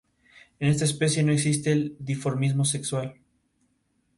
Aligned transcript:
En 0.59 0.67
esta 0.67 0.83
especie 0.85 1.21
no 1.21 1.31
existe 1.31 1.71
el 1.71 1.95
dimorfismo 1.99 2.65
sexual. 2.65 3.19